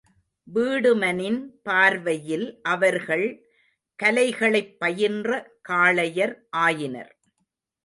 வீடுமனின் 0.47 1.37
பார்வையில் 1.63 2.59
அவர்கள் 2.63 3.27
கலைகளைப் 3.99 4.79
பயின்ற 4.79 5.29
காளையர் 5.69 6.35
ஆயினர். 6.57 7.13